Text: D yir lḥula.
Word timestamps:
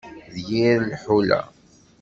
D 0.35 0.35
yir 0.49 0.79
lḥula. 0.93 1.41